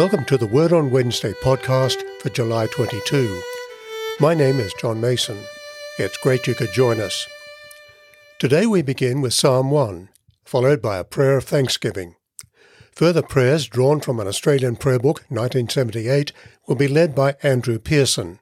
[0.00, 3.42] Welcome to the Word on Wednesday podcast for July 22.
[4.18, 5.36] My name is John Mason.
[5.98, 7.26] It's great you could join us.
[8.38, 10.08] Today we begin with Psalm 1,
[10.42, 12.14] followed by a prayer of thanksgiving.
[12.92, 16.32] Further prayers drawn from an Australian prayer book, 1978,
[16.66, 18.38] will be led by Andrew Pearson.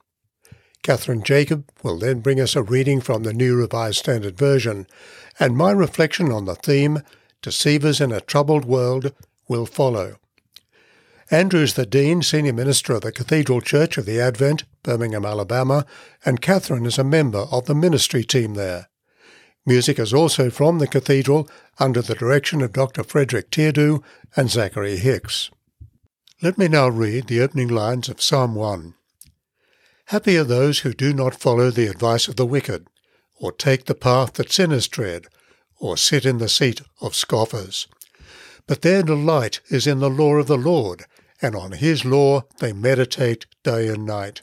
[0.84, 4.86] Catherine Jacob will then bring us a reading from the New Revised Standard Version,
[5.40, 7.02] and my reflection on the theme,
[7.42, 9.12] Deceivers in a Troubled World,
[9.48, 10.18] will follow.
[11.30, 15.84] Andrew is the Dean, Senior Minister of the Cathedral Church of the Advent, Birmingham, Alabama,
[16.24, 18.88] and Catherine is a member of the ministry team there.
[19.66, 21.46] Music is also from the Cathedral
[21.78, 23.04] under the direction of Dr.
[23.04, 24.02] Frederick Teardo
[24.36, 25.50] and Zachary Hicks.
[26.40, 28.94] Let me now read the opening lines of Psalm 1.
[30.06, 32.86] Happy are those who do not follow the advice of the wicked,
[33.38, 35.26] or take the path that sinners tread,
[35.78, 37.86] or sit in the seat of scoffers.
[38.66, 41.04] But their delight is in the law of the Lord,
[41.40, 44.42] and on his law they meditate day and night.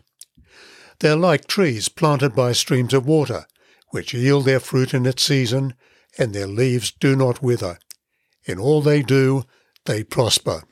[1.00, 3.46] They are like trees planted by streams of water,
[3.90, 5.74] which yield their fruit in its season,
[6.18, 7.78] and their leaves do not wither.
[8.46, 9.44] In all they do,
[9.86, 10.64] they prosper.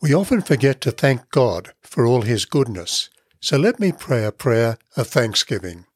[0.00, 3.10] We often forget to thank God for all his goodness.
[3.40, 5.86] So let me pray a prayer of thanksgiving.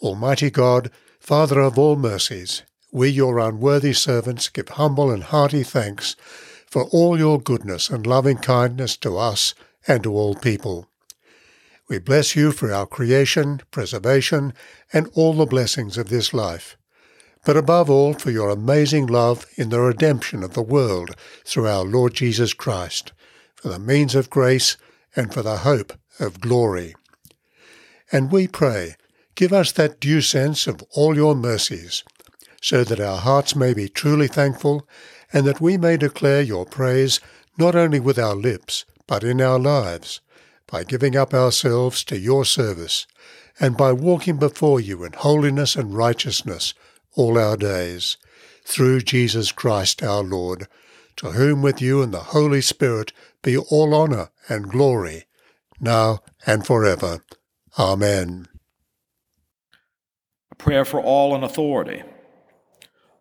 [0.00, 6.16] Almighty God, Father of all mercies, we, your unworthy servants, give humble and hearty thanks
[6.70, 9.54] for all your goodness and loving kindness to us
[9.86, 10.86] and to all people.
[11.88, 14.52] We bless you for our creation, preservation,
[14.92, 16.76] and all the blessings of this life,
[17.44, 21.84] but above all for your amazing love in the redemption of the world through our
[21.84, 23.12] Lord Jesus Christ,
[23.56, 24.76] for the means of grace
[25.16, 26.94] and for the hope of glory.
[28.12, 28.94] And we pray,
[29.34, 32.04] give us that due sense of all your mercies,
[32.62, 34.86] so that our hearts may be truly thankful,
[35.32, 37.20] and that we may declare your praise
[37.56, 40.20] not only with our lips, but in our lives,
[40.66, 43.06] by giving up ourselves to your service,
[43.58, 46.74] and by walking before you in holiness and righteousness
[47.14, 48.16] all our days,
[48.64, 50.66] through Jesus Christ our Lord,
[51.16, 55.24] to whom with you and the Holy Spirit be all honour and glory,
[55.80, 57.20] now and forever.
[57.78, 58.46] Amen.
[60.52, 62.02] A prayer for all in authority.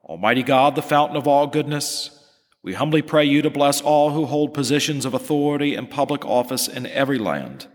[0.09, 2.09] Almighty God, the fountain of all goodness,
[2.63, 6.67] we humbly pray you to bless all who hold positions of authority and public office
[6.67, 7.67] in every land,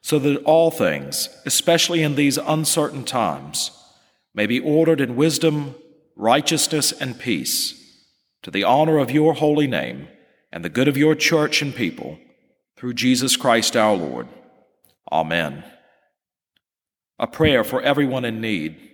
[0.00, 3.70] so that all things, especially in these uncertain times,
[4.34, 5.76] may be ordered in wisdom,
[6.16, 8.02] righteousness, and peace,
[8.42, 10.08] to the honor of your holy name
[10.50, 12.18] and the good of your church and people
[12.76, 14.26] through Jesus Christ our Lord.
[15.12, 15.62] Amen.
[17.20, 18.89] A prayer for everyone in need.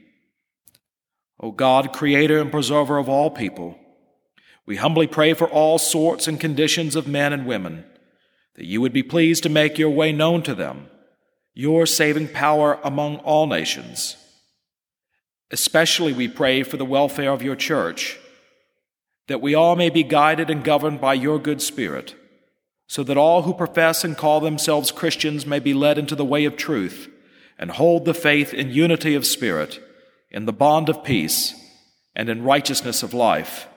[1.40, 3.78] O God, creator and preserver of all people,
[4.64, 7.84] we humbly pray for all sorts and conditions of men and women,
[8.56, 10.88] that you would be pleased to make your way known to them,
[11.54, 14.16] your saving power among all nations.
[15.50, 18.18] Especially we pray for the welfare of your church,
[19.28, 22.14] that we all may be guided and governed by your good spirit
[22.86, 26.44] so that all who profess and call themselves Christians may be led into the way
[26.44, 27.10] of truth
[27.58, 29.80] and hold the faith in unity of spirit,
[30.30, 31.54] in the bond of peace,
[32.14, 33.68] and in righteousness of life.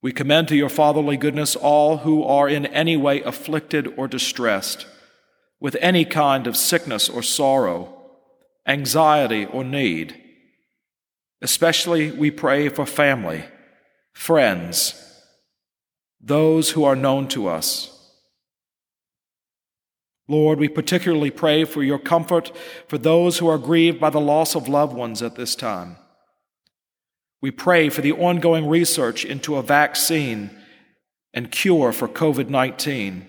[0.00, 4.86] We commend to your fatherly goodness all who are in any way afflicted or distressed,
[5.58, 7.94] with any kind of sickness or sorrow,
[8.66, 10.20] anxiety or need.
[11.42, 13.44] Especially we pray for family,
[14.12, 15.04] friends,
[16.20, 17.97] those who are known to us.
[20.28, 22.52] Lord, we particularly pray for your comfort
[22.86, 25.96] for those who are grieved by the loss of loved ones at this time.
[27.40, 30.50] We pray for the ongoing research into a vaccine
[31.32, 33.28] and cure for COVID 19.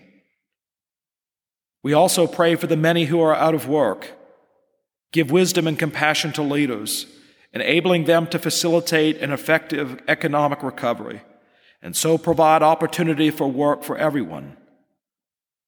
[1.82, 4.12] We also pray for the many who are out of work.
[5.14, 7.06] Give wisdom and compassion to leaders,
[7.54, 11.22] enabling them to facilitate an effective economic recovery
[11.82, 14.58] and so provide opportunity for work for everyone.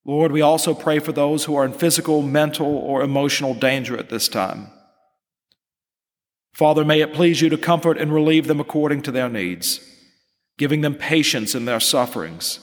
[0.06, 4.10] Lord, we also pray for those who are in physical, mental, or emotional danger at
[4.10, 4.68] this time.
[6.54, 9.80] Father, may it please you to comfort and relieve them according to their needs,
[10.58, 12.60] giving them patience in their sufferings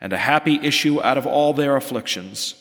[0.00, 2.54] and a happy issue out of all their afflictions.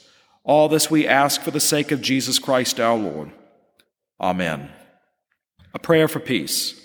[0.44, 3.31] All this we ask for the sake of Jesus Christ our Lord.
[4.19, 4.72] Amen.
[5.74, 6.80] A prayer for peace.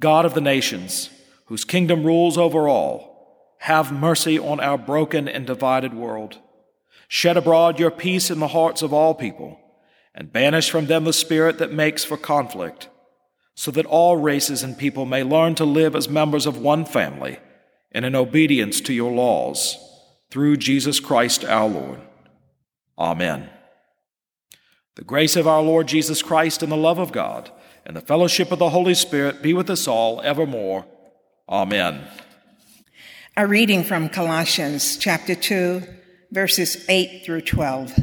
[0.00, 1.10] God of the nations,
[1.46, 3.11] whose kingdom rules over all,
[3.62, 6.36] have mercy on our broken and divided world.
[7.06, 9.56] Shed abroad your peace in the hearts of all people,
[10.16, 12.88] and banish from them the spirit that makes for conflict,
[13.54, 17.38] so that all races and people may learn to live as members of one family
[17.92, 19.78] and in obedience to your laws,
[20.28, 22.00] through Jesus Christ our Lord.
[22.98, 23.48] Amen.
[24.96, 27.52] The grace of our Lord Jesus Christ and the love of God
[27.86, 30.84] and the fellowship of the Holy Spirit be with us all evermore.
[31.48, 32.08] Amen.
[33.34, 35.82] A reading from Colossians chapter 2,
[36.32, 37.98] verses 8 through 12.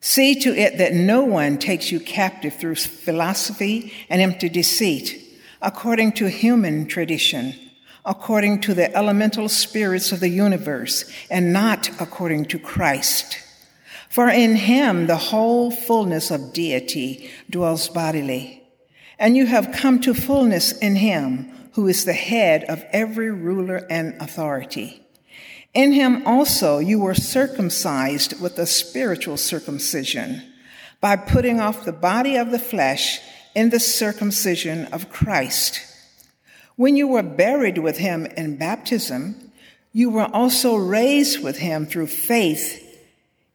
[0.00, 5.22] See to it that no one takes you captive through philosophy and empty deceit,
[5.62, 7.54] according to human tradition,
[8.04, 13.38] according to the elemental spirits of the universe, and not according to Christ.
[14.10, 18.64] For in him the whole fullness of deity dwells bodily.
[19.20, 23.86] And you have come to fullness in him who is the head of every ruler
[23.90, 25.02] and authority.
[25.74, 30.42] In him also you were circumcised with a spiritual circumcision
[31.02, 33.20] by putting off the body of the flesh
[33.54, 35.82] in the circumcision of Christ.
[36.76, 39.52] When you were buried with him in baptism,
[39.92, 42.82] you were also raised with him through faith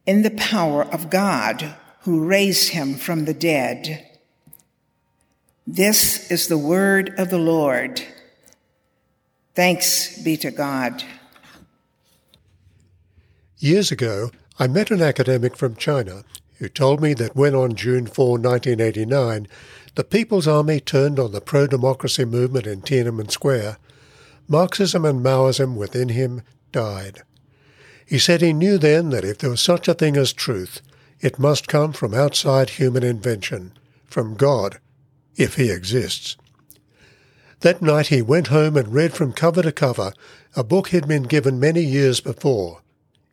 [0.06, 4.08] in the power of God who raised him from the dead.
[5.66, 8.04] This is the word of the Lord.
[9.54, 11.04] Thanks be to God.
[13.58, 16.24] Years ago, I met an academic from China
[16.60, 19.48] who told me that when on June 4, 1989,
[19.96, 23.78] the People's Army turned on the pro democracy movement in Tiananmen Square,
[24.48, 27.24] Marxism and Maoism within him died.
[28.06, 30.82] He said he knew then that if there was such a thing as truth,
[31.20, 33.74] it must come from outside human invention,
[34.08, 34.80] from God,
[35.36, 36.38] if he exists.
[37.62, 40.14] That night he went home and read from cover to cover
[40.56, 42.82] a book he'd been given many years before.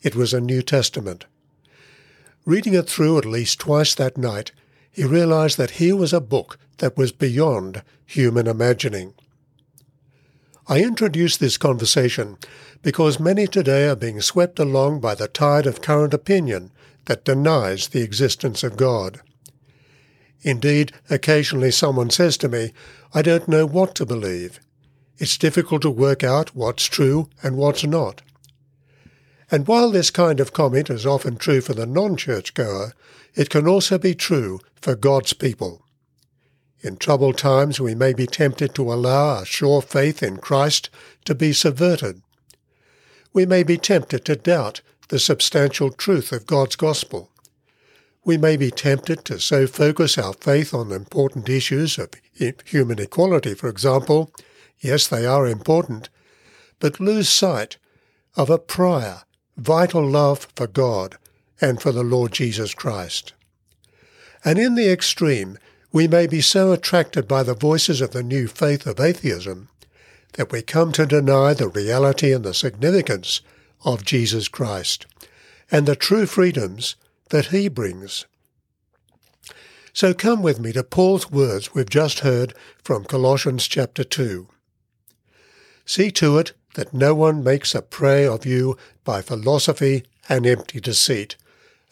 [0.02, 1.24] It was a New Testament.
[2.44, 4.52] Reading it through at least twice that night,
[4.90, 9.14] he realized that here was a book that was beyond human imagining.
[10.66, 12.36] I introduce this conversation
[12.82, 16.70] because many today are being swept along by the tide of current opinion
[17.06, 19.22] that denies the existence of God.
[20.42, 22.72] Indeed, occasionally someone says to me,
[23.12, 24.60] I don't know what to believe.
[25.18, 28.22] It's difficult to work out what's true and what's not.
[29.50, 32.92] And while this kind of comment is often true for the non-churchgoer,
[33.34, 35.82] it can also be true for God's people.
[36.80, 40.90] In troubled times we may be tempted to allow our sure faith in Christ
[41.24, 42.22] to be subverted.
[43.32, 47.30] We may be tempted to doubt the substantial truth of God's gospel.
[48.28, 52.10] We may be tempted to so focus our faith on important issues of
[52.66, 54.30] human equality, for example,
[54.80, 56.10] yes, they are important,
[56.78, 57.78] but lose sight
[58.36, 59.22] of a prior,
[59.56, 61.16] vital love for God
[61.58, 63.32] and for the Lord Jesus Christ.
[64.44, 65.56] And in the extreme,
[65.90, 69.70] we may be so attracted by the voices of the new faith of atheism
[70.34, 73.40] that we come to deny the reality and the significance
[73.86, 75.06] of Jesus Christ
[75.70, 76.94] and the true freedoms
[77.30, 78.26] that he brings.
[79.92, 84.48] So come with me to Paul's words we've just heard from Colossians chapter 2.
[85.84, 90.80] See to it that no one makes a prey of you by philosophy and empty
[90.80, 91.36] deceit,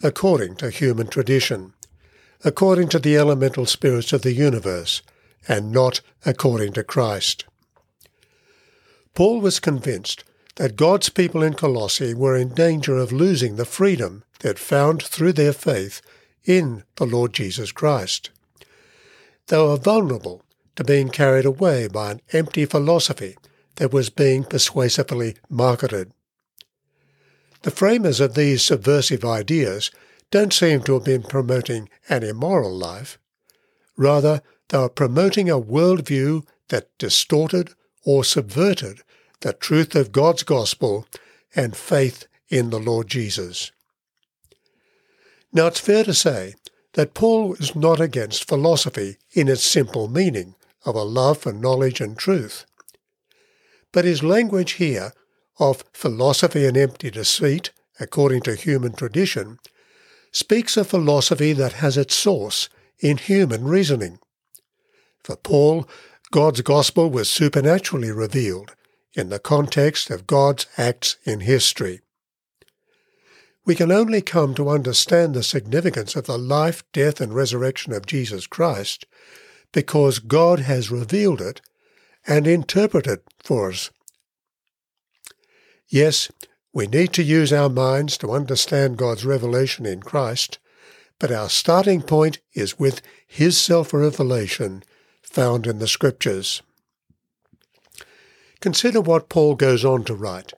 [0.01, 1.73] according to human tradition,
[2.45, 5.01] according to the elemental spirits of the universe,
[5.47, 7.45] and not according to Christ.
[9.13, 10.23] Paul was convinced
[10.57, 15.33] that God's people in Colossae were in danger of losing the freedom they'd found through
[15.33, 16.01] their faith
[16.43, 18.31] in the Lord Jesus Christ.
[19.47, 20.43] They were vulnerable
[20.75, 23.37] to being carried away by an empty philosophy
[23.75, 26.11] that was being persuasively marketed.
[27.61, 29.91] The framers of these subversive ideas
[30.31, 33.19] don't seem to have been promoting an immoral life.
[33.95, 37.73] Rather, they were promoting a worldview that distorted
[38.05, 39.03] or subverted
[39.41, 41.05] the truth of God's gospel
[41.55, 43.71] and faith in the Lord Jesus.
[45.53, 46.55] Now it's fair to say
[46.93, 52.01] that Paul is not against philosophy in its simple meaning of a love for knowledge
[52.01, 52.65] and truth.
[53.91, 55.13] But his language here
[55.59, 59.59] of philosophy and empty deceit, according to human tradition,
[60.31, 64.19] speaks of philosophy that has its source in human reasoning.
[65.23, 65.87] For Paul,
[66.31, 68.75] God's gospel was supernaturally revealed
[69.17, 72.01] in the context of God's acts in history.
[73.65, 78.05] We can only come to understand the significance of the life, death, and resurrection of
[78.05, 79.05] Jesus Christ
[79.73, 81.59] because God has revealed it
[82.25, 83.89] and interpreted for us.
[85.89, 86.31] Yes,
[86.73, 90.59] we need to use our minds to understand God's revelation in Christ,
[91.19, 94.83] but our starting point is with His self revelation
[95.21, 96.61] found in the Scriptures.
[98.59, 100.53] Consider what Paul goes on to write.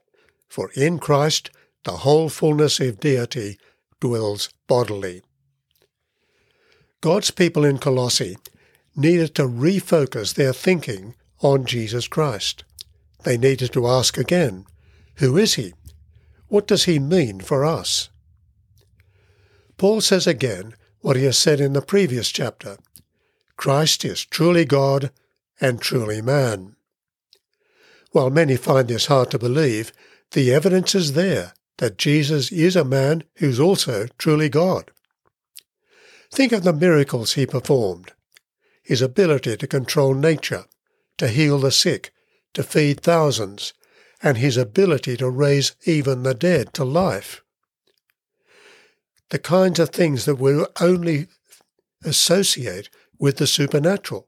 [0.47, 1.51] For in Christ
[1.83, 3.57] the whole fullness of deity
[3.99, 5.21] dwells bodily.
[7.01, 8.37] God's people in Colossae
[8.95, 12.63] needed to refocus their thinking on Jesus Christ.
[13.23, 14.65] They needed to ask again,
[15.15, 15.73] Who is he?
[16.47, 18.09] What does he mean for us?
[19.77, 22.77] Paul says again what he has said in the previous chapter
[23.55, 25.11] Christ is truly God
[25.61, 26.75] and truly man.
[28.11, 29.91] While many find this hard to believe,
[30.31, 34.91] the evidence is there that Jesus is a man who's also truly God.
[36.31, 38.11] Think of the miracles he performed
[38.89, 40.65] his ability to control nature,
[41.19, 42.11] to heal the sick,
[42.55, 43.71] to feed thousands,
[44.23, 47.43] and his ability to raise even the dead to life.
[49.29, 51.27] The kinds of things that we only
[52.03, 52.89] associate
[53.19, 54.27] with the supernatural.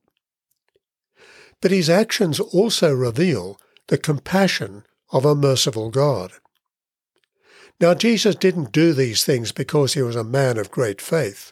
[1.59, 3.59] But his actions also reveal
[3.91, 6.31] the compassion of a merciful God.
[7.81, 11.51] Now, Jesus didn't do these things because he was a man of great faith.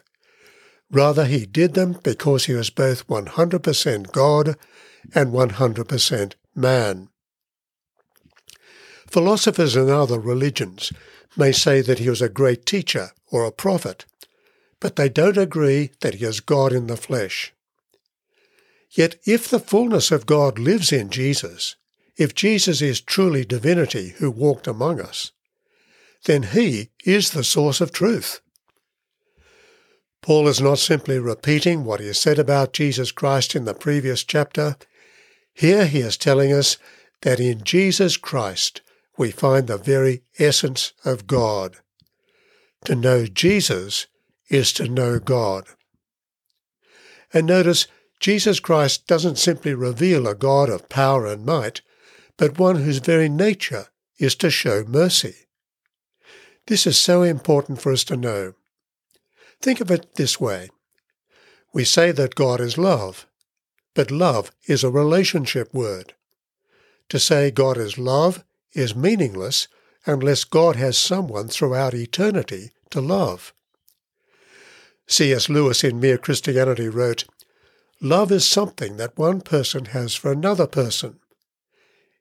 [0.90, 4.56] Rather, he did them because he was both 100% God
[5.14, 7.10] and 100% man.
[9.06, 10.94] Philosophers in other religions
[11.36, 14.06] may say that he was a great teacher or a prophet,
[14.80, 17.52] but they don't agree that he is God in the flesh.
[18.90, 21.76] Yet if the fullness of God lives in Jesus,
[22.20, 25.32] if Jesus is truly divinity who walked among us,
[26.26, 28.42] then he is the source of truth.
[30.20, 34.76] Paul is not simply repeating what he said about Jesus Christ in the previous chapter.
[35.54, 36.76] Here he is telling us
[37.22, 38.82] that in Jesus Christ
[39.16, 41.76] we find the very essence of God.
[42.84, 44.08] To know Jesus
[44.50, 45.64] is to know God.
[47.32, 47.86] And notice,
[48.18, 51.80] Jesus Christ doesn't simply reveal a God of power and might,
[52.40, 55.34] but one whose very nature is to show mercy.
[56.68, 58.54] This is so important for us to know.
[59.60, 60.70] Think of it this way.
[61.74, 63.26] We say that God is love,
[63.94, 66.14] but love is a relationship word.
[67.10, 68.42] To say God is love
[68.72, 69.68] is meaningless
[70.06, 73.52] unless God has someone throughout eternity to love.
[75.06, 75.50] C.S.
[75.50, 77.26] Lewis in Mere Christianity wrote,
[78.00, 81.19] Love is something that one person has for another person.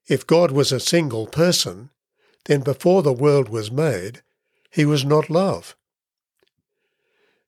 [0.09, 1.91] If God was a single person,
[2.45, 4.23] then before the world was made,
[4.71, 5.75] he was not love.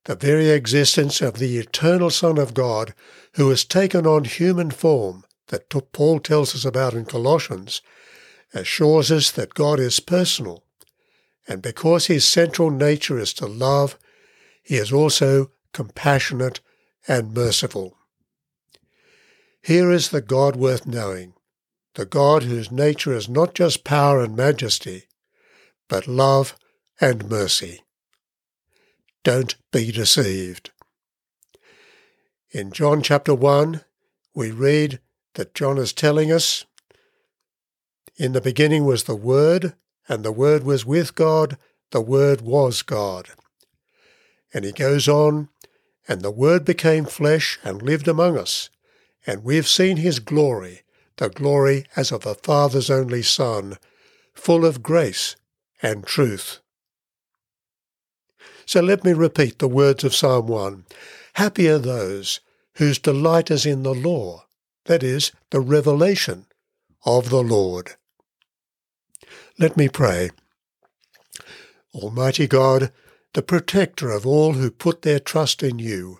[0.06, 2.94] The very existence of the eternal Son of God,
[3.34, 7.82] who has taken on human form that Paul tells us about in Colossians,
[8.54, 10.64] assures us that God is personal,
[11.48, 13.98] and because his central nature is to love,
[14.62, 16.60] he is also compassionate
[17.08, 17.98] and merciful.
[19.64, 21.34] Here is the God worth knowing,
[21.96, 25.04] the God whose nature is not just power and majesty,
[25.90, 26.56] but love
[27.00, 27.82] and mercy.
[29.24, 30.72] Don't be deceived.
[32.52, 33.82] In John chapter 1,
[34.34, 35.00] we read
[35.36, 36.66] that John is telling us
[38.18, 39.74] In the beginning was the Word,
[40.08, 41.58] and the Word was with God,
[41.92, 43.30] the Word was God.
[44.54, 45.50] And he goes on,
[46.08, 48.70] and the Word became flesh and lived among us,
[49.26, 50.82] and we have seen his glory,
[51.18, 53.78] the glory as of the Father's only Son,
[54.34, 55.36] full of grace
[55.82, 56.60] and truth.
[58.66, 60.86] So let me repeat the words of Psalm 1.
[61.34, 62.40] Happy are those
[62.76, 64.46] whose delight is in the law,
[64.86, 66.46] that is, the revelation
[67.06, 67.96] of the Lord.
[69.60, 70.30] Let me pray.
[71.94, 72.92] Almighty God,
[73.34, 76.20] the protector of all who put their trust in you,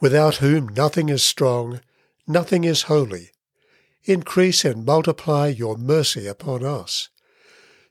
[0.00, 1.80] without whom nothing is strong,
[2.26, 3.30] nothing is holy,
[4.06, 7.08] increase and multiply your mercy upon us,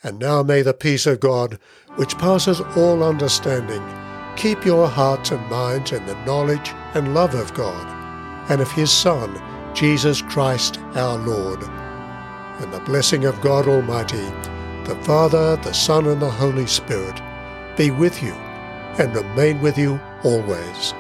[0.05, 1.61] And now may the peace of God,
[1.95, 3.83] which passes all understanding,
[4.37, 7.87] keep your hearts and minds in the knowledge and love of God,
[8.51, 9.41] and of His Son,
[9.75, 11.63] Jesus Christ our Lord.
[11.63, 14.25] And the blessing of God Almighty,
[14.85, 17.21] the Father, the Son, and the Holy Spirit,
[17.77, 18.35] be with you
[18.99, 20.93] and remain with you always.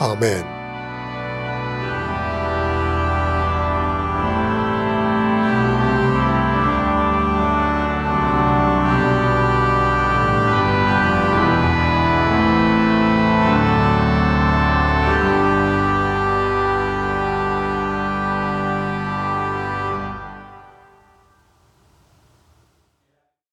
[0.00, 0.55] Amen.